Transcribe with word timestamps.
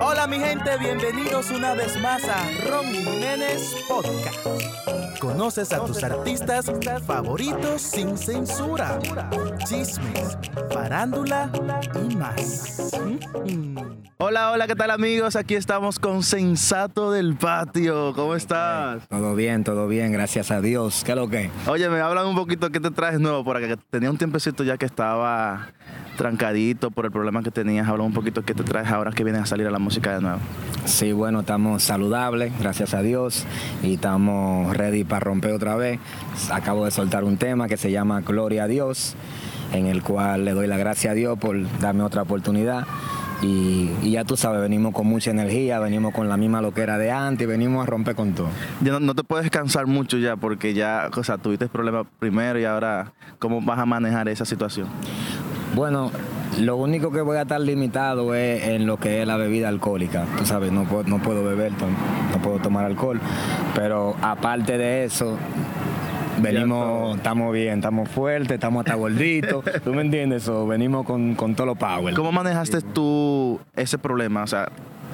Hola 0.00 0.26
mi 0.26 0.38
gente, 0.38 0.76
bienvenidos 0.78 1.50
una 1.50 1.74
vez 1.74 2.00
más 2.00 2.22
a 2.24 2.48
Ron 2.68 2.86
Jiménez 2.86 3.74
Podcast. 3.88 5.18
Conoces 5.18 5.72
a 5.72 5.84
tus 5.84 6.02
artistas 6.04 6.70
favoritos 7.04 7.82
sin 7.82 8.16
censura, 8.16 8.98
chismes, 9.66 10.38
farándula 10.70 11.50
y 12.08 12.16
más. 12.16 12.92
Mm. 13.44 13.97
Hola, 14.16 14.50
hola, 14.50 14.66
¿qué 14.66 14.74
tal 14.74 14.90
amigos? 14.90 15.36
Aquí 15.36 15.54
estamos 15.54 15.98
con 15.98 16.22
Sensato 16.22 17.12
del 17.12 17.36
Patio. 17.36 18.12
¿Cómo 18.14 18.34
estás? 18.34 19.06
Todo 19.08 19.34
bien, 19.34 19.62
todo 19.62 19.86
bien, 19.86 20.10
gracias 20.12 20.50
a 20.50 20.60
Dios. 20.60 21.02
¿Qué 21.04 21.12
es 21.12 21.16
lo 21.18 21.28
que? 21.28 21.50
Oye, 21.68 21.88
me 21.88 22.00
hablan 22.00 22.26
un 22.26 22.34
poquito, 22.34 22.70
¿qué 22.70 22.80
te 22.80 22.90
traes 22.90 23.20
nuevo 23.20 23.44
por 23.44 23.56
acá? 23.56 23.76
Tenía 23.90 24.10
un 24.10 24.18
tiempecito 24.18 24.64
ya 24.64 24.76
que 24.76 24.86
estaba 24.86 25.68
trancadito 26.16 26.90
por 26.90 27.04
el 27.04 27.12
problema 27.12 27.42
que 27.42 27.50
tenías. 27.52 27.86
Habla 27.86 28.02
un 28.04 28.12
poquito, 28.12 28.42
¿qué 28.42 28.54
te 28.54 28.64
traes 28.64 28.88
ahora 28.88 29.12
que 29.12 29.22
vienes 29.22 29.42
a 29.42 29.46
salir 29.46 29.66
a 29.68 29.70
la 29.70 29.78
música 29.78 30.14
de 30.14 30.20
nuevo? 30.20 30.40
Sí, 30.84 31.12
bueno, 31.12 31.40
estamos 31.40 31.84
saludables, 31.84 32.58
gracias 32.58 32.94
a 32.94 33.02
Dios, 33.02 33.44
y 33.82 33.94
estamos 33.94 34.76
ready 34.76 35.04
para 35.04 35.20
romper 35.20 35.52
otra 35.52 35.76
vez. 35.76 36.00
Acabo 36.50 36.84
de 36.84 36.90
soltar 36.90 37.24
un 37.24 37.36
tema 37.36 37.68
que 37.68 37.76
se 37.76 37.92
llama 37.92 38.22
Gloria 38.22 38.64
a 38.64 38.66
Dios, 38.66 39.14
en 39.72 39.86
el 39.86 40.02
cual 40.02 40.44
le 40.44 40.52
doy 40.52 40.66
la 40.66 40.78
gracia 40.78 41.12
a 41.12 41.14
Dios 41.14 41.38
por 41.38 41.56
darme 41.78 42.02
otra 42.02 42.22
oportunidad. 42.22 42.84
Y, 43.42 43.90
y, 44.02 44.12
ya 44.12 44.24
tú 44.24 44.36
sabes, 44.36 44.60
venimos 44.60 44.92
con 44.92 45.06
mucha 45.06 45.30
energía, 45.30 45.78
venimos 45.78 46.12
con 46.12 46.28
la 46.28 46.36
misma 46.36 46.60
loquera 46.60 46.98
de 46.98 47.12
antes, 47.12 47.46
venimos 47.46 47.84
a 47.84 47.86
romper 47.86 48.16
con 48.16 48.32
todo. 48.32 48.48
Ya 48.80 48.92
no, 48.92 49.00
no, 49.00 49.14
te 49.14 49.22
puedes 49.22 49.50
cansar 49.50 49.86
mucho 49.86 50.18
ya 50.18 50.36
porque 50.36 50.74
ya, 50.74 51.08
o 51.14 51.24
sea, 51.24 51.38
tuviste 51.38 51.68
problemas 51.68 52.06
primero 52.18 52.58
y 52.58 52.64
ahora, 52.64 53.12
¿cómo 53.38 53.60
vas 53.60 53.78
a 53.78 53.86
manejar 53.86 54.28
esa 54.28 54.44
situación? 54.44 54.88
Bueno, 55.74 56.10
lo 56.58 56.76
único 56.76 57.12
que 57.12 57.20
voy 57.20 57.36
a 57.36 57.42
estar 57.42 57.60
limitado 57.60 58.34
es 58.34 58.64
en 58.64 58.86
lo 58.86 58.96
que 58.96 59.20
es 59.20 59.28
la 59.28 59.36
bebida 59.36 59.68
alcohólica. 59.68 60.24
Tú 60.36 60.44
sabes, 60.44 60.72
no 60.72 60.84
puedo, 60.84 61.04
no 61.04 61.18
puedo 61.18 61.44
beber, 61.44 61.72
no 61.72 62.42
puedo 62.42 62.58
tomar 62.58 62.84
alcohol. 62.84 63.20
Pero 63.74 64.16
aparte 64.22 64.78
de 64.78 65.04
eso, 65.04 65.36
venimos, 66.40 67.16
estamos 67.16 67.52
bien, 67.52 67.78
estamos 67.78 68.08
fuertes, 68.08 68.52
estamos 68.52 68.80
hasta 68.80 68.94
gorditos. 68.94 69.64
¿Tú 69.84 69.94
me 69.94 70.02
entiendes? 70.02 70.48
O 70.48 70.66
venimos 70.66 71.04
con, 71.06 71.34
con 71.34 71.54
todo 71.54 71.66
lo 71.66 71.74
power. 71.74 72.14
¿Cómo 72.14 72.32
manejaste 72.32 72.80
tú 72.80 73.60
ese 73.76 73.98
problema? 73.98 74.42
O 74.42 74.46
sea, 74.46 74.68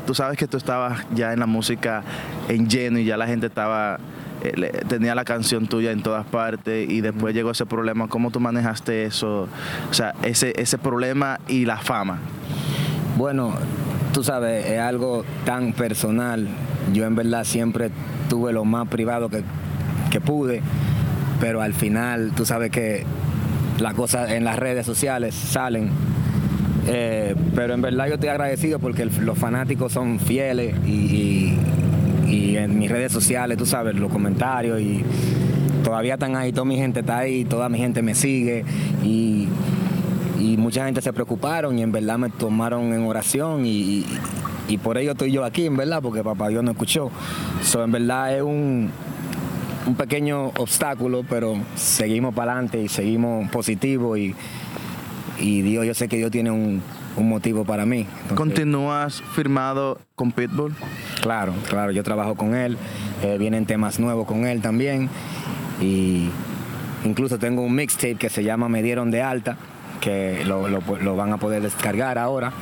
tú 0.07 0.15
sabes 0.15 0.39
que 0.39 0.47
tú 0.47 0.57
estabas 0.57 1.07
ya 1.15 1.33
en 1.33 1.41
la 1.41 1.47
música 1.47 2.03
en 2.49 2.69
lleno 2.69 2.99
y 2.99 3.05
ya 3.05 3.17
la 3.17 3.27
gente 3.27 3.47
estaba 3.47 3.99
eh, 4.45 4.83
tenía 4.89 5.15
la 5.15 5.25
canción 5.25 5.67
tuya 5.67 5.91
en 5.91 6.03
todas 6.03 6.27
partes 6.27 6.89
y 6.89 7.01
después 7.01 7.35
llegó 7.35 7.51
ese 7.51 7.65
problema. 7.65 8.09
¿Cómo 8.09 8.31
tú 8.31 8.41
manejaste 8.41 9.05
eso? 9.05 9.49
O 9.91 9.95
sea, 9.95 10.15
ese, 10.23 10.53
ese 10.57 10.77
problema 10.77 11.41
y 11.49 11.65
la 11.65 11.79
fama. 11.79 12.19
Bueno, 13.17 13.55
tú 14.13 14.23
sabes, 14.23 14.67
es 14.67 14.81
algo 14.81 15.25
tan 15.47 15.73
personal. 15.73 16.49
Yo 16.93 17.07
en 17.07 17.15
verdad 17.15 17.45
siempre 17.45 17.91
tuve 18.29 18.53
lo 18.53 18.65
más 18.65 18.89
privado 18.89 19.31
que, 19.31 19.43
que 20.11 20.21
pude, 20.21 20.63
pero 21.45 21.61
al 21.61 21.75
final 21.75 22.33
tú 22.35 22.47
sabes 22.47 22.71
que 22.71 23.05
las 23.79 23.93
cosas 23.93 24.31
en 24.31 24.45
las 24.45 24.59
redes 24.59 24.87
sociales 24.87 25.35
salen. 25.35 25.91
Eh, 26.87 27.35
pero 27.55 27.75
en 27.75 27.83
verdad 27.83 28.07
yo 28.09 28.15
estoy 28.15 28.31
agradecido 28.31 28.79
porque 28.79 29.05
los 29.05 29.37
fanáticos 29.37 29.93
son 29.93 30.19
fieles 30.19 30.75
y, 30.87 31.53
en 32.27 32.79
mis 32.79 32.91
redes 32.91 33.13
sociales, 33.13 33.59
tú 33.59 33.67
sabes, 33.67 33.95
los 33.95 34.11
comentarios 34.11 34.81
y 34.81 35.05
todavía 35.83 36.15
están 36.15 36.35
ahí, 36.35 36.51
toda 36.51 36.65
mi 36.65 36.77
gente 36.77 37.01
está 37.01 37.19
ahí, 37.19 37.45
toda 37.45 37.69
mi 37.69 37.77
gente 37.77 38.01
me 38.01 38.15
sigue 38.15 38.65
y, 39.03 39.47
mucha 40.57 40.87
gente 40.87 41.03
se 41.03 41.13
preocuparon 41.13 41.79
y 41.79 41.83
en 41.83 41.93
verdad 41.93 42.17
me 42.17 42.31
tomaron 42.31 42.95
en 42.95 43.03
oración 43.03 43.67
y, 43.67 44.07
y, 44.67 44.79
por 44.79 44.97
ello 44.97 45.13
estoy 45.13 45.31
yo 45.31 45.45
aquí, 45.45 45.67
en 45.67 45.77
verdad, 45.77 46.01
porque 46.01 46.25
papá 46.25 46.49
Dios 46.49 46.65
no 46.65 46.71
escuchó. 46.71 47.11
So, 47.63 47.85
en 47.85 47.93
verdad 47.93 48.35
es 48.35 48.43
un, 48.43 48.91
un 49.87 49.95
pequeño 49.95 50.47
obstáculo, 50.59 51.25
pero 51.29 51.57
seguimos 51.77 52.35
para 52.35 52.53
adelante 52.53 52.83
y 52.83 52.89
seguimos 52.89 53.49
positivos 53.51 54.19
y, 54.19 54.35
y 55.39 55.63
Dios, 55.63 55.87
yo 55.87 55.95
sé 55.95 56.09
que 56.09 56.17
Dios 56.17 56.31
tiene 56.31 56.51
un, 56.51 56.83
un 57.17 57.29
motivo 57.29 57.65
para 57.65 57.85
mí. 57.87 58.01
Entonces, 58.01 58.37
¿Continúas 58.37 59.23
firmado 59.35 59.99
con 60.15 60.33
Pitbull? 60.33 60.75
Claro, 61.21 61.53
claro, 61.69 61.93
yo 61.93 62.03
trabajo 62.03 62.35
con 62.35 62.55
él, 62.55 62.77
eh, 63.23 63.37
vienen 63.39 63.67
temas 63.67 63.99
nuevos 63.99 64.27
con 64.27 64.47
él 64.47 64.63
también 64.63 65.09
y 65.81 66.29
incluso 67.05 67.39
tengo 67.39 67.63
un 67.63 67.75
mixtape 67.75 68.17
que 68.17 68.31
se 68.31 68.45
llama 68.45 68.69
Me 68.69 68.83
dieron 68.83 69.11
de 69.11 69.23
alta, 69.23 69.57
que 70.01 70.45
lo, 70.45 70.69
lo, 70.69 70.81
lo 71.01 71.17
van 71.17 71.33
a 71.33 71.37
poder 71.39 71.63
descargar 71.63 72.19
ahora 72.19 72.53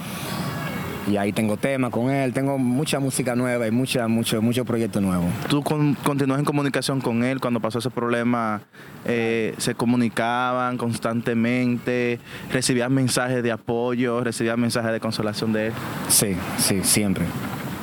y 1.10 1.16
ahí 1.16 1.32
tengo 1.32 1.56
temas 1.56 1.90
con 1.90 2.10
él, 2.10 2.32
tengo 2.32 2.58
mucha 2.58 3.00
música 3.00 3.34
nueva 3.34 3.66
y 3.66 3.70
mucha, 3.70 4.06
mucho, 4.08 4.40
mucho 4.40 4.64
proyecto 4.64 5.00
nuevo. 5.00 5.24
¿Tú 5.48 5.62
con, 5.62 5.94
continúas 5.94 6.38
en 6.38 6.44
comunicación 6.44 7.00
con 7.00 7.24
él 7.24 7.40
cuando 7.40 7.60
pasó 7.60 7.78
ese 7.80 7.90
problema? 7.90 8.62
Eh, 9.04 9.54
¿Se 9.58 9.74
comunicaban 9.74 10.76
constantemente? 10.78 12.20
¿Recibías 12.52 12.90
mensajes 12.90 13.42
de 13.42 13.50
apoyo? 13.52 14.22
¿Recibías 14.22 14.56
mensajes 14.56 14.92
de 14.92 15.00
consolación 15.00 15.52
de 15.52 15.68
él? 15.68 15.72
Sí, 16.08 16.36
sí, 16.58 16.80
siempre. 16.84 17.24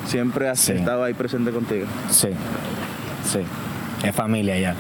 ¿Siempre 0.06 0.48
has 0.50 0.60
Sí. 0.60 0.72
estado 0.72 1.04
ahí 1.04 1.14
presente 1.14 1.52
contigo? 1.52 1.86
Sí, 2.10 2.30
sí. 3.24 3.40
Es 4.04 4.16
familia 4.16 4.58
ya. 4.58 4.76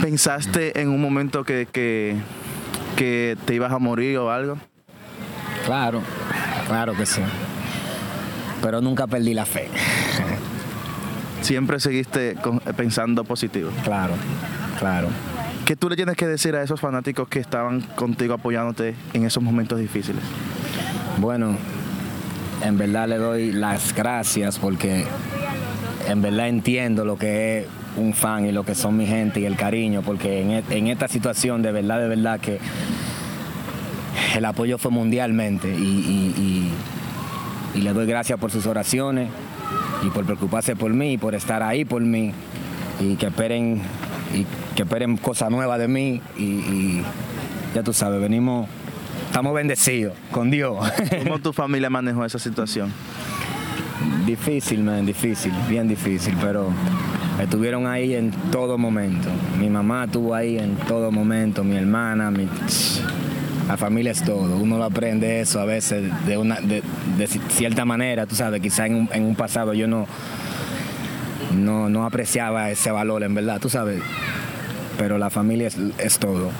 ¿Pensaste 0.00 0.80
en 0.80 0.88
un 0.90 1.00
momento 1.00 1.44
que, 1.44 1.66
que, 1.70 2.14
que 2.96 3.36
te 3.46 3.54
ibas 3.54 3.72
a 3.72 3.78
morir 3.78 4.18
o 4.18 4.30
algo? 4.30 4.58
Claro, 5.64 6.00
claro 6.66 6.94
que 6.94 7.06
sí. 7.06 7.20
Pero 8.62 8.80
nunca 8.80 9.06
perdí 9.06 9.34
la 9.34 9.46
fe. 9.46 9.68
Siempre 11.42 11.78
seguiste 11.78 12.36
pensando 12.76 13.24
positivo. 13.24 13.70
Claro, 13.84 14.14
claro. 14.78 15.08
¿Qué 15.64 15.76
tú 15.76 15.88
le 15.88 15.96
tienes 15.96 16.16
que 16.16 16.26
decir 16.26 16.54
a 16.56 16.62
esos 16.62 16.80
fanáticos 16.80 17.28
que 17.28 17.38
estaban 17.38 17.80
contigo 17.80 18.34
apoyándote 18.34 18.94
en 19.12 19.24
esos 19.24 19.42
momentos 19.42 19.78
difíciles? 19.78 20.22
Bueno, 21.18 21.56
en 22.62 22.78
verdad 22.78 23.08
le 23.08 23.18
doy 23.18 23.52
las 23.52 23.94
gracias 23.94 24.58
porque 24.58 25.04
en 26.08 26.22
verdad 26.22 26.48
entiendo 26.48 27.04
lo 27.04 27.16
que 27.18 27.60
es 27.60 27.66
un 27.96 28.12
fan 28.14 28.46
y 28.46 28.52
lo 28.52 28.64
que 28.64 28.74
son 28.74 28.96
mi 28.96 29.06
gente 29.06 29.40
y 29.40 29.44
el 29.46 29.56
cariño, 29.56 30.02
porque 30.02 30.42
en, 30.42 30.50
e- 30.50 30.64
en 30.70 30.86
esta 30.88 31.08
situación 31.08 31.62
de 31.62 31.72
verdad, 31.72 31.98
de 32.00 32.08
verdad 32.08 32.38
que 32.40 32.58
el 34.38 34.44
apoyo 34.44 34.78
fue 34.78 34.90
mundialmente 34.90 35.68
y, 35.68 35.82
y- 35.82 36.70
y- 37.74 37.78
y 37.78 37.82
le 37.82 37.92
doy 37.92 38.06
gracias 38.06 38.38
por 38.38 38.50
sus 38.50 38.66
oraciones 38.66 39.28
y 40.02 40.08
por 40.10 40.24
preocuparse 40.24 40.76
por 40.76 40.92
mí 40.92 41.14
y 41.14 41.18
por 41.18 41.34
estar 41.34 41.62
ahí 41.62 41.84
por 41.84 42.00
mí 42.02 42.32
y 43.00 43.16
que 43.16 43.26
esperen 43.26 43.82
y 44.34 44.46
que 44.74 44.82
esperen 44.82 45.16
cosas 45.18 45.50
nuevas 45.50 45.78
de 45.78 45.88
mí 45.88 46.20
y, 46.38 46.42
y 46.42 47.02
ya 47.74 47.82
tú 47.82 47.92
sabes, 47.92 48.20
venimos, 48.20 48.68
estamos 49.26 49.52
bendecidos 49.54 50.14
con 50.30 50.50
Dios. 50.50 50.78
¿Cómo 51.24 51.38
tu 51.38 51.52
familia 51.52 51.90
manejó 51.90 52.24
esa 52.24 52.38
situación? 52.38 52.92
difícil, 54.26 54.82
man, 54.82 55.06
difícil, 55.06 55.52
bien 55.68 55.86
difícil, 55.88 56.34
pero 56.40 56.68
estuvieron 57.40 57.86
ahí 57.86 58.14
en 58.14 58.30
todo 58.50 58.76
momento. 58.76 59.28
Mi 59.58 59.68
mamá 59.68 60.04
estuvo 60.04 60.34
ahí 60.34 60.58
en 60.58 60.74
todo 60.88 61.12
momento, 61.12 61.62
mi 61.62 61.76
hermana, 61.76 62.30
mi... 62.30 62.48
La 63.66 63.76
familia 63.76 64.12
es 64.12 64.22
todo. 64.22 64.56
Uno 64.56 64.78
lo 64.78 64.84
aprende 64.84 65.40
eso 65.40 65.60
a 65.60 65.64
veces 65.64 66.10
de 66.26 66.38
una 66.38 66.60
de, 66.60 66.82
de 67.18 67.26
cierta 67.26 67.84
manera, 67.84 68.26
tú 68.26 68.36
sabes, 68.36 68.60
quizá 68.60 68.86
en 68.86 68.94
un, 68.94 69.08
en 69.12 69.24
un 69.24 69.34
pasado 69.34 69.74
yo 69.74 69.88
no, 69.88 70.06
no, 71.52 71.88
no 71.88 72.04
apreciaba 72.04 72.70
ese 72.70 72.90
valor, 72.90 73.22
en 73.24 73.34
verdad, 73.34 73.60
tú 73.60 73.68
sabes. 73.68 74.00
Pero 74.98 75.18
la 75.18 75.30
familia 75.30 75.66
es, 75.68 75.76
es 75.98 76.18
todo. 76.18 76.50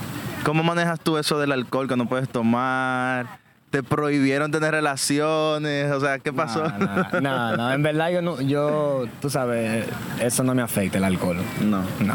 ¿Cómo 0.45 0.62
manejas 0.62 1.00
tú 1.00 1.19
eso 1.19 1.39
del 1.39 1.53
alcohol 1.53 1.89
que 1.89 1.97
no 1.97 2.09
puedes 2.09 2.28
tomar? 2.28 3.27
¿Te 3.71 3.83
prohibieron 3.83 4.50
tener 4.50 4.72
relaciones? 4.72 5.91
O 5.91 6.00
sea, 6.00 6.19
¿qué 6.19 6.33
pasó? 6.33 6.65
No, 6.69 7.21
no, 7.21 7.57
no, 7.57 7.72
en 7.72 7.83
verdad 7.83 8.10
yo 8.10 8.22
no, 8.22 8.41
yo, 8.41 9.07
tú 9.21 9.28
sabes, 9.28 9.86
eso 10.21 10.45
no 10.45 10.54
me 10.54 10.63
afecta 10.63 10.98
el 10.98 11.04
alcohol. 11.04 11.39
No. 11.63 11.83
No. 12.01 12.15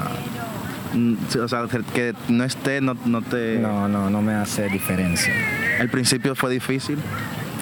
Mm, 0.93 1.15
O 1.43 1.47
sea, 1.47 1.65
que 1.93 2.13
no 2.27 2.43
esté, 2.43 2.81
no, 2.81 2.95
no 3.05 3.21
te... 3.21 3.57
No, 3.59 3.87
no, 3.87 4.09
no 4.09 4.21
me 4.21 4.33
hace 4.33 4.67
diferencia. 4.69 5.33
Al 5.79 5.89
principio 5.89 6.35
fue 6.35 6.51
difícil. 6.51 6.97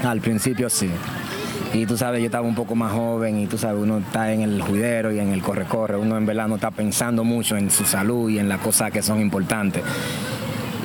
Al 0.03 0.21
principio 0.21 0.69
sí. 0.69 0.89
Y 1.73 1.85
tú 1.85 1.97
sabes, 1.97 2.19
yo 2.21 2.25
estaba 2.25 2.47
un 2.47 2.55
poco 2.55 2.73
más 2.75 2.91
joven 2.91 3.37
y 3.37 3.45
tú 3.45 3.57
sabes, 3.57 3.81
uno 3.81 3.99
está 3.99 4.33
en 4.33 4.41
el 4.41 4.61
juidero 4.61 5.11
y 5.11 5.19
en 5.19 5.29
el 5.29 5.41
corre-corre. 5.41 5.97
Uno 5.97 6.17
en 6.17 6.25
verdad 6.25 6.47
no 6.47 6.55
está 6.55 6.71
pensando 6.71 7.23
mucho 7.23 7.57
en 7.57 7.69
su 7.69 7.85
salud 7.85 8.29
y 8.29 8.39
en 8.39 8.49
las 8.49 8.59
cosas 8.59 8.91
que 8.91 9.03
son 9.03 9.21
importantes. 9.21 9.83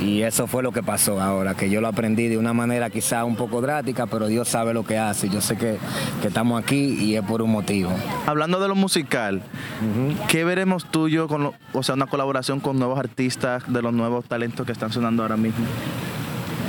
Y 0.05 0.23
eso 0.23 0.47
fue 0.47 0.63
lo 0.63 0.71
que 0.71 0.83
pasó 0.83 1.21
ahora, 1.21 1.55
que 1.55 1.71
yo 1.71 1.81
lo 1.81 1.89
aprendí 1.89 2.29
de 2.29 2.37
una 2.37 2.53
manera 2.53 2.91
quizá 2.91 3.25
un 3.25 3.37
poco 3.37 3.61
drástica, 3.63 4.07
pero 4.07 4.27
Dios 4.27 4.49
sabe 4.49 4.75
lo 4.75 4.85
que 4.85 4.99
hace. 4.99 5.29
Yo 5.31 5.41
sé 5.41 5.57
que, 5.57 5.79
que 6.21 6.29
estamos 6.29 6.63
aquí 6.63 6.97
y 7.01 7.17
es 7.17 7.23
por 7.23 7.41
un 7.41 7.51
motivo. 7.51 7.91
Hablando 8.27 8.61
de 8.61 8.69
lo 8.69 8.75
musical, 8.75 9.43
¿qué 10.29 10.45
veremos 10.45 10.85
tuyo 10.91 11.27
con, 11.27 11.43
lo- 11.45 11.55
o 11.73 11.83
sea, 11.83 11.95
una 11.95 12.07
colaboración 12.07 12.61
con 12.61 12.79
nuevos 12.79 12.99
artistas, 12.99 13.63
de 13.67 13.81
los 13.83 13.93
nuevos 13.95 14.27
talentos 14.27 14.67
que 14.67 14.73
están 14.73 14.93
sonando 14.93 15.23
ahora 15.23 15.37
mismo? 15.39 15.65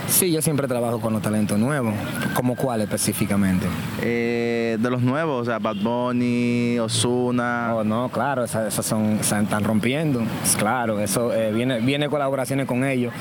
Sí, 0.07 0.31
yo 0.31 0.41
siempre 0.41 0.67
trabajo 0.67 0.99
con 0.99 1.13
los 1.13 1.21
talentos 1.21 1.57
nuevos. 1.59 1.93
¿Como 2.33 2.55
cuál 2.55 2.81
específicamente? 2.81 3.65
Eh, 4.01 4.77
de 4.79 4.89
los 4.89 5.01
nuevos, 5.01 5.41
o 5.41 5.45
sea, 5.45 5.59
Bad 5.59 5.77
Bunny, 5.77 6.79
Ozuna. 6.79 7.75
Oh, 7.75 7.83
no, 7.83 8.09
claro, 8.09 8.43
esas, 8.43 8.73
esas 8.73 8.85
son, 8.85 9.19
se 9.21 9.39
están 9.39 9.63
rompiendo. 9.63 10.21
Claro, 10.57 10.99
eso 10.99 11.33
eh, 11.33 11.51
viene, 11.51 11.79
viene 11.79 12.09
colaboraciones 12.09 12.65
con 12.65 12.85
ellos. 12.85 13.13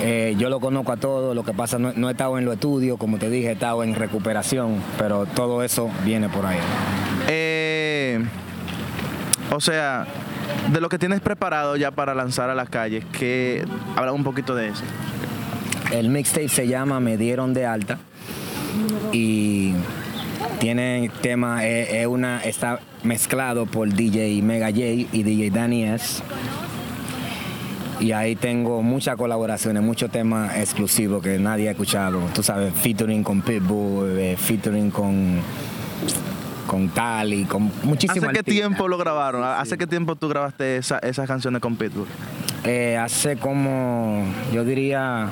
Eh, 0.00 0.34
yo 0.38 0.48
lo 0.48 0.60
conozco 0.60 0.92
a 0.92 0.96
todos, 0.96 1.34
lo 1.34 1.44
que 1.44 1.52
pasa 1.52 1.78
no, 1.78 1.92
no 1.94 2.08
he 2.08 2.12
estado 2.12 2.38
en 2.38 2.44
los 2.44 2.54
estudios, 2.54 2.98
como 2.98 3.18
te 3.18 3.30
dije, 3.30 3.48
he 3.48 3.52
estado 3.52 3.82
en 3.84 3.94
recuperación, 3.94 4.80
pero 4.98 5.24
todo 5.26 5.62
eso 5.62 5.90
viene 6.04 6.28
por 6.28 6.44
ahí. 6.46 6.58
Eh, 7.28 8.24
o 9.50 9.60
sea, 9.60 10.06
de 10.72 10.80
lo 10.80 10.88
que 10.88 10.98
tienes 10.98 11.20
preparado 11.20 11.76
ya 11.76 11.90
para 11.90 12.14
lanzar 12.14 12.50
a 12.50 12.54
las 12.54 12.68
calles, 12.68 13.04
que 13.12 13.64
habla 13.96 14.12
un 14.12 14.24
poquito 14.24 14.54
de 14.54 14.68
eso. 14.68 14.82
El 15.94 16.08
mixtape 16.08 16.48
se 16.48 16.66
llama 16.66 16.98
Me 17.00 17.16
dieron 17.16 17.54
de 17.54 17.66
alta 17.66 17.98
y 19.12 19.72
tiene 20.58 21.10
tema, 21.22 21.64
es, 21.64 21.88
es 21.92 22.06
una, 22.06 22.40
está 22.42 22.80
mezclado 23.04 23.66
por 23.66 23.88
DJ 23.92 24.42
Mega 24.42 24.68
J 24.70 24.80
y 25.12 25.22
DJ 25.22 25.50
Danny 25.50 25.84
S. 25.84 26.22
Y 28.00 28.10
ahí 28.10 28.34
tengo 28.34 28.82
muchas 28.82 29.14
colaboraciones, 29.16 29.82
muchos 29.82 30.10
temas 30.10 30.56
exclusivos 30.56 31.22
que 31.22 31.38
nadie 31.38 31.68
ha 31.68 31.72
escuchado. 31.72 32.20
Tú 32.34 32.42
sabes, 32.42 32.74
featuring 32.74 33.22
con 33.22 33.40
Pitbull, 33.42 34.18
eh, 34.18 34.36
featuring 34.36 34.90
con 34.90 35.40
con 36.66 36.88
Tali, 36.88 37.44
con 37.44 37.70
muchísimos 37.84 38.24
¿Hace 38.30 38.32
qué 38.32 38.42
tiempo 38.42 38.88
lo 38.88 38.96
grabaron? 38.98 39.44
¿Hace 39.44 39.76
qué 39.78 39.86
tiempo 39.86 40.16
tú 40.16 40.28
grabaste 40.28 40.78
esa- 40.78 40.98
esas 40.98 41.28
canciones 41.28 41.60
con 41.60 41.76
Pitbull? 41.76 42.06
Eh, 42.64 42.96
hace 42.96 43.36
como, 43.36 44.24
yo 44.52 44.64
diría, 44.64 45.28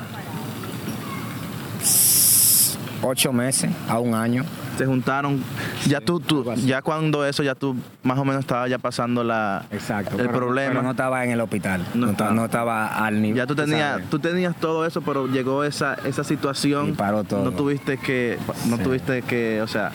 ocho 3.03 3.31
meses 3.33 3.69
a 3.87 3.99
un 3.99 4.15
año. 4.15 4.43
Se 4.77 4.85
juntaron, 4.87 5.43
ya 5.87 6.01
tú, 6.01 6.19
tú, 6.19 6.51
ya 6.65 6.81
cuando 6.81 7.25
eso, 7.25 7.43
ya 7.43 7.53
tú 7.53 7.75
más 8.01 8.17
o 8.17 8.25
menos 8.25 8.39
estabas 8.39 8.69
ya 8.69 8.79
pasando 8.79 9.23
la, 9.23 9.65
Exacto. 9.69 10.11
el 10.17 10.25
pero- 10.25 10.31
problema. 10.31 10.69
Pero 10.71 10.81
no 10.83 10.91
estaba 10.91 11.23
en 11.23 11.31
el 11.31 11.41
hospital. 11.41 11.85
No 11.93 12.05
No, 12.07 12.11
estaba. 12.11 12.29
estaba, 12.31 12.33
no 12.33 12.45
estaba 12.45 12.87
al 13.05 13.21
nivel. 13.21 13.37
Ya 13.37 13.45
tú 13.45 13.55
tenías, 13.55 14.01
tú 14.09 14.17
tenías 14.19 14.55
todo 14.55 14.85
eso, 14.87 15.01
pero 15.01 15.27
llegó 15.27 15.63
esa, 15.63 15.93
esa 16.05 16.23
situación. 16.23 16.89
Y 16.89 16.91
paró 16.93 17.23
todo. 17.23 17.43
No 17.43 17.51
tuviste 17.51 17.97
que, 17.97 18.39
no 18.67 18.77
Sí. 18.77 18.83
tuviste 18.83 19.21
que, 19.21 19.61
o 19.61 19.67
sea, 19.67 19.91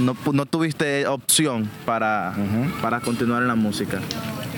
no, 0.00 0.16
no 0.32 0.46
tuviste 0.46 1.06
opción 1.06 1.70
para, 1.84 2.34
para 2.82 3.00
continuar 3.00 3.42
en 3.42 3.48
la 3.48 3.54
música. 3.54 3.98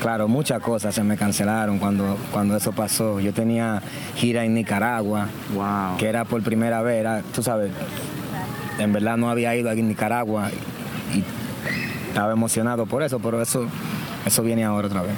Claro, 0.01 0.29
muchas 0.29 0.61
cosas 0.63 0.95
se 0.95 1.03
me 1.03 1.17
cancelaron 1.17 1.79
cuando, 1.79 2.17
cuando 2.33 2.57
eso 2.57 2.73
pasó. 2.73 3.19
Yo 3.21 3.33
tenía 3.33 3.83
gira 4.17 4.45
en 4.45 4.55
Nicaragua, 4.55 5.27
Wow. 5.55 5.97
que 5.99 6.07
era 6.09 6.25
por 6.25 6.43
primera 6.43 6.83
vez, 6.83 7.01
era, 7.01 7.23
tú 7.35 7.43
sabes, 7.43 7.73
en 8.79 8.93
verdad 8.93 9.17
no 9.17 9.29
había 9.29 9.55
ido 9.57 9.71
a 9.71 9.75
Nicaragua 9.75 10.51
y 11.15 11.25
estaba 12.09 12.33
emocionado 12.33 12.87
por 12.87 13.03
eso, 13.03 13.19
pero 13.19 13.43
eso, 13.43 13.67
eso 14.25 14.43
viene 14.43 14.65
ahora 14.65 14.87
otra 14.87 15.03
vez. 15.03 15.15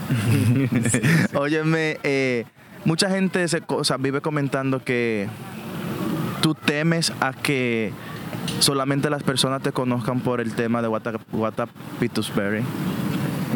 Óyeme, 1.35 1.99
eh, 2.03 2.45
mucha 2.87 3.11
gente 3.11 3.47
se, 3.49 3.61
co- 3.61 3.77
o 3.77 3.85
sea, 3.85 3.99
vive 3.99 4.21
comentando 4.23 4.83
que 4.83 5.29
tú 6.41 6.55
temes 6.55 7.13
a 7.21 7.33
que 7.35 7.93
solamente 8.61 9.11
las 9.11 9.23
personas 9.23 9.61
te 9.63 9.73
conozcan 9.73 10.21
por 10.21 10.41
el 10.41 10.55
tema 10.55 10.81
de 10.81 10.89
What 10.89 11.07
a, 11.07 11.13
What 11.37 11.61
a 11.61 11.67
Pitusberry. 12.01 12.63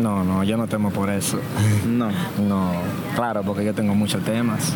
No, 0.00 0.24
no, 0.24 0.42
yo 0.44 0.56
no 0.56 0.66
temo 0.66 0.90
por 0.90 1.10
eso. 1.10 1.38
No. 1.86 2.08
No, 2.46 2.72
claro, 3.14 3.42
porque 3.42 3.64
yo 3.64 3.74
tengo 3.74 3.94
muchos 3.94 4.22
temas. 4.24 4.72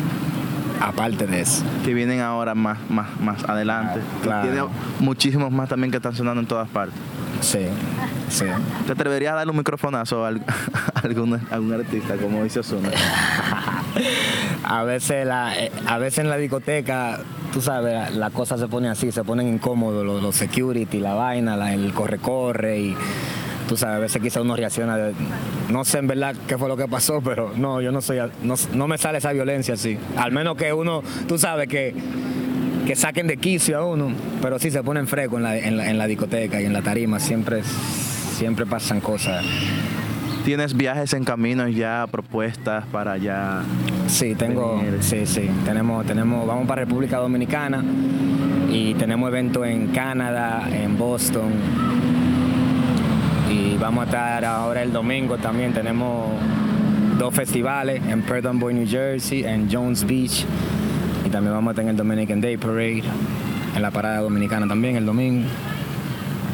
Aparte 0.81 1.27
de 1.27 1.41
eso. 1.41 1.63
Que 1.83 1.93
vienen 1.93 2.21
ahora 2.21 2.55
más, 2.55 2.77
más, 2.89 3.07
más 3.19 3.43
adelante. 3.43 3.99
Claro. 4.23 4.43
Tiene 4.47 4.61
muchísimos 4.99 5.51
más 5.51 5.67
también 5.67 5.91
que 5.91 5.97
están 5.97 6.15
sonando 6.15 6.39
en 6.39 6.47
todas 6.47 6.69
partes. 6.69 6.97
Sí, 7.41 7.65
sí. 8.29 8.45
¿Te 8.85 8.93
atreverías 8.93 9.33
a 9.33 9.35
darle 9.37 9.51
un 9.51 9.57
microfonazo 9.57 10.23
a, 10.23 10.29
al- 10.29 10.41
a 10.95 10.99
algún, 11.01 11.33
a 11.35 11.41
algún 11.51 11.73
artista, 11.73 12.15
como 12.15 12.43
dice 12.43 12.59
Ozuna? 12.61 12.89
A 14.63 14.83
veces, 14.83 15.25
la, 15.25 15.57
eh, 15.57 15.71
a 15.87 15.97
veces 15.97 16.19
en 16.19 16.29
la 16.29 16.37
discoteca, 16.37 17.19
tú 17.51 17.59
sabes, 17.61 18.13
la 18.15 18.29
cosa 18.29 18.57
se 18.57 18.67
pone 18.67 18.87
así, 18.87 19.11
se 19.11 19.23
ponen 19.23 19.47
incómodos 19.47 20.05
los, 20.05 20.21
los 20.21 20.35
security, 20.35 20.99
la 20.99 21.15
vaina, 21.15 21.57
la- 21.57 21.73
el 21.73 21.91
corre-corre 21.93 22.79
y 22.79 22.97
tú 23.69 23.77
sabes, 23.77 23.95
a 23.95 23.99
veces 23.99 24.21
quizá 24.21 24.41
uno 24.41 24.55
reacciona 24.55 24.97
de, 24.97 25.13
no 25.69 25.85
sé 25.85 25.99
en 25.99 26.07
verdad 26.07 26.35
qué 26.47 26.57
fue 26.57 26.67
lo 26.67 26.75
que 26.75 26.87
pasó, 26.87 27.21
pero 27.21 27.53
no, 27.55 27.81
yo 27.81 27.91
no 27.91 28.01
soy, 28.01 28.17
no, 28.41 28.55
no 28.73 28.87
me 28.87 28.97
sale 28.97 29.19
esa 29.19 29.31
violencia 29.31 29.75
así. 29.75 29.97
Al 30.17 30.31
menos 30.31 30.57
que 30.57 30.73
uno, 30.73 31.03
tú 31.27 31.37
sabes 31.37 31.69
que 31.69 31.93
que 32.87 32.95
saquen 32.95 33.27
de 33.27 33.37
quicio 33.37 33.77
a 33.77 33.85
uno, 33.85 34.11
pero 34.41 34.57
sí 34.57 34.71
se 34.71 34.81
ponen 34.81 35.05
fresco 35.05 35.37
en 35.37 35.43
la, 35.43 35.55
en 35.55 35.77
la, 35.77 35.91
en 35.91 35.99
la 35.99 36.07
discoteca 36.07 36.59
y 36.59 36.65
en 36.65 36.73
la 36.73 36.81
tarima, 36.81 37.19
siempre, 37.19 37.61
siempre 37.63 38.65
pasan 38.65 38.99
cosas. 38.99 39.45
¿Tienes 40.43 40.75
viajes 40.75 41.13
en 41.13 41.23
camino 41.23 41.67
ya, 41.67 42.07
propuestas 42.09 42.85
para 42.87 43.11
allá? 43.11 43.61
Sí, 44.07 44.33
tengo, 44.33 44.77
venir? 44.77 44.97
sí, 45.01 45.27
sí, 45.27 45.47
tenemos, 45.65 46.03
tenemos, 46.07 46.47
vamos 46.47 46.67
para 46.67 46.81
República 46.81 47.17
Dominicana 47.17 47.83
y 48.71 48.95
tenemos 48.95 49.29
eventos 49.29 49.67
en 49.67 49.89
Canadá, 49.89 50.67
en 50.71 50.97
Boston 50.97 51.88
vamos 53.79 54.03
a 54.03 54.05
estar 54.05 54.45
ahora 54.45 54.81
el 54.83 54.91
domingo 54.91 55.37
también, 55.37 55.73
tenemos 55.73 56.27
dos 57.17 57.33
festivales 57.33 58.01
en 58.07 58.21
Perth 58.21 58.45
Amboy, 58.45 58.73
New 58.73 58.87
Jersey, 58.87 59.43
en 59.43 59.69
Jones 59.71 60.05
Beach 60.05 60.45
y 61.25 61.29
también 61.29 61.53
vamos 61.53 61.69
a 61.69 61.71
estar 61.71 61.83
en 61.83 61.89
el 61.89 61.97
Dominican 61.97 62.41
Day 62.41 62.57
Parade, 62.57 63.03
en 63.75 63.81
la 63.81 63.91
parada 63.91 64.19
dominicana 64.19 64.67
también 64.67 64.95
el 64.95 65.05
domingo. 65.05 65.47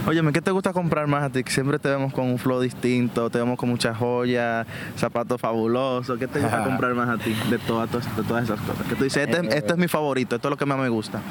Óyeme, 0.07 0.31
¿qué 0.31 0.39
te 0.39 0.51
gusta 0.51 0.72
comprar 0.72 1.07
más 1.07 1.24
a 1.24 1.30
ti? 1.31 1.44
Que 1.44 1.50
Siempre 1.51 1.80
te 1.80 1.89
vemos 1.89 2.13
con 2.13 2.25
un 2.25 2.38
flow 2.38 2.62
distinto, 2.62 3.28
te 3.31 3.39
vemos 3.39 3.57
con 3.57 3.69
muchas 3.69 3.98
joyas, 3.98 4.68
zapatos 4.95 5.42
fabulosos. 5.42 6.19
¿Qué 6.19 6.28
te 6.28 6.39
gusta 6.42 6.63
comprar 6.63 6.94
más 6.94 7.10
a 7.10 7.18
ti 7.18 7.36
de 7.50 7.57
todas, 7.57 7.89
de 8.16 8.21
todas 8.24 8.44
esas 8.44 8.60
cosas? 8.62 8.86
Que 8.88 8.94
tú 8.94 9.04
dices, 9.04 9.28
este, 9.28 9.48
es- 9.48 9.56
este 9.56 9.71
es 9.74 9.78
mi 9.80 9.88
favorito, 9.88 10.36
esto 10.36 10.48
es 10.48 10.51
lo 10.51 10.57
que 10.57 10.66
más 10.68 10.78
me 10.78 10.89
gusta. 10.89 11.21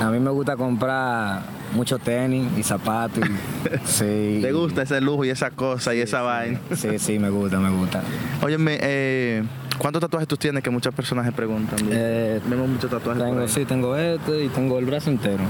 A 0.00 0.10
mí 0.10 0.18
me 0.20 0.30
gusta 0.30 0.56
comprar 0.56 1.40
mucho 1.74 1.98
tenis 1.98 2.46
y 2.56 2.62
zapatos. 2.62 3.18
y- 3.24 3.78
sí. 3.86 4.38
¿Te 4.42 4.52
gusta 4.52 4.82
ese 4.82 5.00
lujo 5.00 5.24
y 5.24 5.30
esa 5.30 5.50
cosa 5.50 5.94
y 5.94 6.00
esa 6.00 6.20
vaina? 6.22 6.60
Sí, 6.74 6.98
sí, 6.98 7.18
me 7.18 7.30
gusta, 7.30 7.58
me 7.58 7.70
gusta. 7.70 8.02
Óyeme, 8.42 8.78
eh, 8.82 9.42
¿cuántos 9.78 10.00
tatuajes 10.00 10.28
tú 10.28 10.36
tienes? 10.36 10.62
Que 10.62 10.70
muchas 10.70 10.94
personas 10.94 11.24
se 11.26 11.32
preguntan. 11.32 11.78
Eh, 11.90 12.40
Vemos 12.46 12.68
muchos 12.68 12.90
tatuajes. 12.90 13.22
Tengo, 13.22 13.48
sí, 13.48 13.64
tengo 13.64 13.96
este 13.96 14.44
y 14.44 14.48
tengo 14.48 14.78
el 14.78 14.84
brazo 14.84 15.10
entero. 15.10 15.42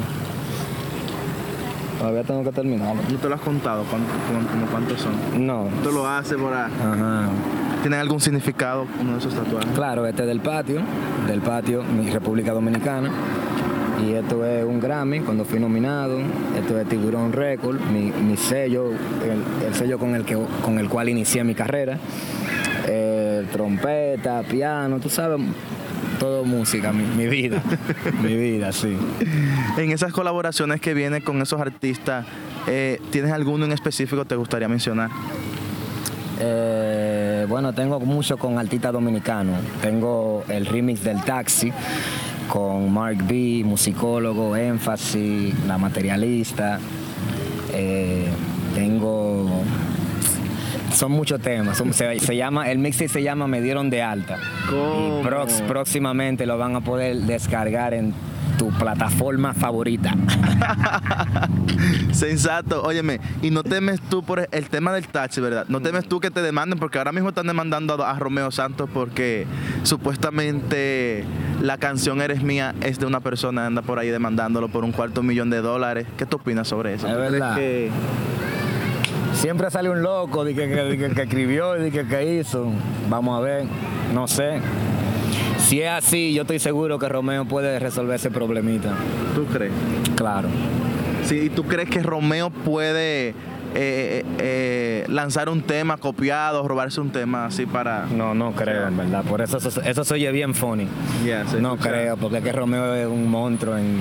Todavía 1.98 2.22
tengo 2.24 2.44
que 2.44 2.52
terminarlo. 2.52 3.02
¿No 3.10 3.18
te 3.18 3.28
lo 3.28 3.34
has 3.34 3.40
contado? 3.40 3.82
¿Cuánto- 3.84 4.12
como- 4.28 4.46
como 4.46 4.66
cuántos 4.66 5.00
son? 5.00 5.46
No. 5.46 5.68
¿Tú 5.82 5.90
lo 5.90 6.06
haces 6.06 6.36
por 6.36 6.52
ahí? 6.52 6.70
Ajá. 6.80 7.28
¿Tienen 7.80 8.00
algún 8.00 8.20
significado 8.20 8.86
uno 9.00 9.12
de 9.12 9.18
esos 9.18 9.34
tatuajes? 9.34 9.70
Claro, 9.74 10.06
este 10.06 10.22
es 10.22 10.28
del 10.28 10.40
patio, 10.40 10.80
del 11.26 11.40
patio, 11.40 11.82
mi 11.84 12.10
República 12.10 12.52
Dominicana. 12.52 13.10
Y 14.04 14.12
esto 14.12 14.44
es 14.44 14.64
un 14.64 14.80
Grammy 14.80 15.20
cuando 15.20 15.44
fui 15.44 15.58
nominado. 15.58 16.18
Esto 16.58 16.78
es 16.78 16.88
Tiburón 16.88 17.32
Record, 17.32 17.80
mi, 17.80 18.12
mi 18.12 18.36
sello, 18.36 18.90
el, 18.90 19.66
el 19.66 19.74
sello 19.74 19.98
con 19.98 20.14
el, 20.14 20.24
que, 20.24 20.38
con 20.62 20.78
el 20.78 20.88
cual 20.88 21.08
inicié 21.08 21.44
mi 21.44 21.54
carrera. 21.54 21.98
Eh, 22.86 23.46
trompeta, 23.52 24.42
piano, 24.42 25.00
tú 25.00 25.08
sabes, 25.08 25.40
todo 26.18 26.44
música, 26.44 26.92
mi, 26.92 27.04
mi 27.04 27.26
vida. 27.26 27.62
mi 28.22 28.36
vida, 28.36 28.72
sí. 28.72 28.96
En 29.76 29.90
esas 29.90 30.12
colaboraciones 30.12 30.80
que 30.80 30.94
vienen 30.94 31.22
con 31.22 31.40
esos 31.40 31.60
artistas, 31.60 32.26
eh, 32.66 33.00
¿tienes 33.10 33.32
alguno 33.32 33.64
en 33.64 33.72
específico 33.72 34.22
que 34.22 34.28
te 34.28 34.36
gustaría 34.36 34.68
mencionar? 34.68 35.10
Eh, 36.38 37.46
bueno, 37.48 37.72
tengo 37.72 37.98
mucho 38.00 38.36
con 38.36 38.58
artistas 38.58 38.92
dominicanos. 38.92 39.56
Tengo 39.80 40.44
el 40.48 40.66
remix 40.66 41.02
del 41.02 41.22
Taxi 41.24 41.72
con 42.48 42.92
Mark 42.92 43.18
B, 43.26 43.62
musicólogo, 43.64 44.56
énfasis, 44.56 45.54
la 45.66 45.78
materialista. 45.78 46.78
Eh, 47.72 48.26
tengo. 48.74 49.62
Son 50.92 51.12
muchos 51.12 51.40
temas. 51.40 51.76
son- 51.76 51.92
se, 51.92 52.18
se 52.20 52.36
llama, 52.36 52.70
el 52.70 52.78
mixtape 52.78 53.08
se 53.08 53.22
llama 53.22 53.46
Me 53.46 53.60
dieron 53.60 53.90
de 53.90 54.02
alta. 54.02 54.38
¿Cómo? 54.70 55.20
Y 55.20 55.24
prox- 55.26 55.60
próximamente 55.66 56.46
lo 56.46 56.56
van 56.56 56.74
a 56.76 56.80
poder 56.80 57.16
descargar 57.22 57.92
en 57.92 58.14
tu 58.58 58.68
plataforma 58.70 59.52
favorita. 59.54 60.14
Sensato, 62.12 62.82
óyeme, 62.82 63.20
y 63.42 63.50
no 63.50 63.62
temes 63.62 64.00
tú 64.00 64.22
por 64.22 64.48
el 64.50 64.68
tema 64.68 64.92
del 64.92 65.06
taxi, 65.06 65.40
¿verdad? 65.40 65.66
No 65.68 65.80
temes 65.80 66.06
tú 66.08 66.20
que 66.20 66.30
te 66.30 66.40
demanden, 66.42 66.78
porque 66.78 66.98
ahora 66.98 67.12
mismo 67.12 67.28
están 67.28 67.46
demandando 67.46 68.02
a, 68.04 68.10
a 68.10 68.18
Romeo 68.18 68.50
Santos 68.50 68.88
porque 68.92 69.46
supuestamente 69.82 71.24
la 71.60 71.76
canción 71.78 72.20
Eres 72.22 72.42
Mía 72.42 72.74
es 72.82 72.98
de 72.98 73.06
una 73.06 73.20
persona 73.20 73.62
que 73.62 73.66
anda 73.66 73.82
por 73.82 73.98
ahí 73.98 74.08
demandándolo 74.08 74.68
por 74.68 74.84
un 74.84 74.92
cuarto 74.92 75.22
millón 75.22 75.50
de 75.50 75.60
dólares. 75.60 76.06
¿Qué 76.16 76.26
tú 76.26 76.36
opinas 76.36 76.68
sobre 76.68 76.94
eso? 76.94 77.06
Es 77.06 77.12
¿Tú 77.12 77.18
crees 77.18 77.32
verdad. 77.32 77.56
que- 77.56 77.90
Siempre 79.34 79.70
sale 79.70 79.90
un 79.90 80.02
loco 80.02 80.44
de 80.44 80.54
que, 80.54 80.66
que- 80.66 80.74
de 80.76 80.96
que- 80.98 81.10
que 81.14 81.22
escribió 81.22 81.76
y 81.76 81.82
de 81.82 81.90
que, 81.90 82.06
que 82.06 82.36
hizo. 82.36 82.70
Vamos 83.10 83.38
a 83.38 83.42
ver, 83.42 83.64
no 84.14 84.26
sé. 84.26 84.60
Si 85.66 85.80
es 85.82 85.90
así, 85.90 86.32
yo 86.32 86.42
estoy 86.42 86.60
seguro 86.60 86.98
que 87.00 87.08
Romeo 87.08 87.44
puede 87.44 87.80
resolver 87.80 88.14
ese 88.16 88.30
problemita. 88.30 88.94
¿Tú 89.34 89.44
crees? 89.46 89.72
Claro. 90.14 90.48
Sí, 91.24 91.40
¿y 91.46 91.50
tú 91.50 91.64
crees 91.64 91.90
que 91.90 92.00
Romeo 92.04 92.50
puede 92.50 93.30
eh, 93.74 94.24
eh, 94.38 95.04
lanzar 95.08 95.48
un 95.48 95.62
tema 95.62 95.96
copiado, 95.96 96.66
robarse 96.68 97.00
un 97.00 97.10
tema 97.10 97.46
así 97.46 97.66
para... 97.66 98.06
No, 98.06 98.32
no 98.32 98.52
creo, 98.52 98.86
en 98.86 98.96
verdad. 98.96 99.24
Por 99.24 99.40
eso 99.40 99.56
eso, 99.58 99.80
eso 99.82 100.04
se 100.04 100.14
oye 100.14 100.30
bien 100.30 100.54
funny. 100.54 100.86
Yeah, 101.24 101.42
no 101.60 101.74
escucha- 101.74 101.90
creo, 101.90 102.16
porque 102.16 102.38
es 102.38 102.44
que 102.44 102.52
Romeo 102.52 102.94
es 102.94 103.08
un 103.08 103.28
monstruo 103.28 103.76
en, 103.76 104.00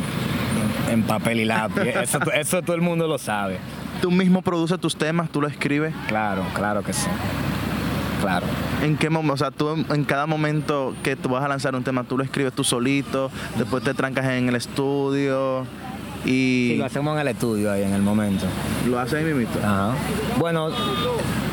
en 0.92 1.02
papel 1.02 1.40
y 1.40 1.46
lápiz. 1.46 1.82
Eso, 2.04 2.20
eso 2.32 2.62
todo 2.62 2.76
el 2.76 2.82
mundo 2.84 3.08
lo 3.08 3.18
sabe. 3.18 3.58
Tú 4.04 4.12
mismo 4.12 4.44
produces 4.44 4.80
tus 4.80 4.96
temas, 4.96 5.32
tú 5.32 5.42
lo 5.42 5.48
escribes. 5.48 5.96
Claro, 6.08 6.44
claro 6.54 6.84
que 6.84 6.94
sí. 6.94 7.08
Claro. 8.22 8.46
¿En 8.82 8.98
qué 8.98 9.10
momento? 9.10 9.34
O 9.34 9.38
sea, 9.38 9.52
tú 9.52 9.86
en, 9.94 10.04
cada 10.06 10.26
momento 10.26 10.96
que 11.04 11.16
tú 11.16 11.30
vas 11.30 11.44
a 11.44 11.48
lanzar 11.48 11.76
un 11.76 11.84
tema, 11.84 12.04
tú 12.04 12.18
lo 12.18 12.24
escribes 12.24 12.54
tú 12.54 12.64
solito, 12.64 13.32
después 13.58 13.84
te 13.84 13.94
trancas 13.94 14.26
en 14.26 14.50
el 14.50 14.56
estudio 14.56 15.66
y 16.26 16.72
Sí, 16.72 16.76
lo 16.78 16.86
hacemos 16.86 17.14
en 17.16 17.22
el 17.22 17.28
estudio 17.28 17.72
ahí 17.72 17.84
en 17.84 17.94
el 17.94 18.02
momento. 18.02 18.46
lo 18.88 19.00
haces 19.00 19.16
ahí 19.16 19.26
mismito. 19.26 19.60
Ajá. 19.60 19.94
Bueno, 20.40 20.70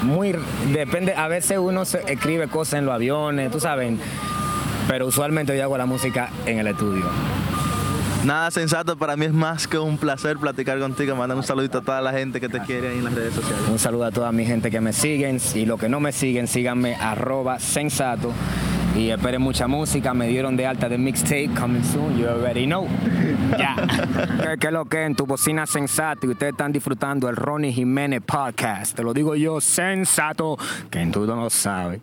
muy 0.03 0.35
depende, 0.73 1.15
a 1.15 1.29
veces 1.29 1.59
uno 1.59 1.85
se 1.85 2.01
escribe 2.11 2.49
cosas 2.49 2.79
en 2.79 2.87
los 2.87 2.95
aviones, 2.95 3.51
tú 3.51 3.61
sabes, 3.61 3.93
pero 4.89 5.07
usualmente 5.07 5.57
yo 5.57 5.63
hago 5.63 5.77
la 5.79 5.87
música 5.87 6.31
en 6.47 6.59
el 6.59 6.67
estudio. 6.69 7.05
Nada 8.25 8.53
sensato, 8.53 8.97
para 8.97 9.17
mí 9.17 9.27
es 9.27 9.33
más 9.33 9.67
que 9.67 9.79
un 9.79 9.99
placer 9.99 10.37
platicar 10.37 10.79
contigo. 10.79 11.17
Mandar 11.17 11.37
un 11.37 11.43
saludito 11.43 11.79
a 11.79 11.81
toda 11.81 12.01
la 12.01 12.13
gente 12.13 12.41
que 12.41 12.49
te 12.49 12.61
quiere 12.61 12.91
ahí 12.91 12.99
en 12.99 13.05
las 13.05 13.15
redes 13.15 13.35
sociales. 13.35 13.65
Un 13.69 13.81
saludo 13.81 14.05
a 14.05 14.11
toda 14.13 14.31
mi 14.31 14.45
gente 14.45 14.71
que 14.71 14.81
me 14.81 14.93
siguen 14.93 15.41
y 15.55 15.67
los 15.67 15.81
que 15.81 15.89
no 15.89 15.99
me 15.99 16.13
siguen, 16.13 16.47
síganme 16.47 16.95
arroba 16.95 17.59
sensato 17.59 18.33
y 18.97 19.11
esperen 19.11 19.43
mucha 19.43 19.67
música. 19.67 20.15
Me 20.15 20.29
dieron 20.29 20.57
de 20.57 20.67
alta 20.67 20.89
de 20.89 20.99
mixtape 20.99 21.51
coming 21.59 21.83
soon, 21.83 22.17
you 22.17 22.29
already 22.29 22.67
know. 22.67 22.87
Ya. 23.59 23.77
¿Qué, 23.77 24.59
qué 24.59 24.71
lo 24.71 24.87
que 24.87 25.05
en 25.05 25.15
tu 25.15 25.27
bocina 25.27 25.67
sensato 25.67 26.27
y 26.27 26.31
ustedes 26.31 26.53
están 26.53 26.73
disfrutando 26.73 27.29
el 27.29 27.37
Ronnie 27.37 27.73
Jiménez 27.73 28.23
podcast. 28.25 28.97
Te 28.97 29.03
lo 29.03 29.13
digo 29.13 29.35
yo, 29.35 29.61
sensato, 29.61 30.57
que 30.91 31.05
tú 31.07 31.27
no 31.27 31.37
lo 31.37 31.51
sabes. 31.51 32.01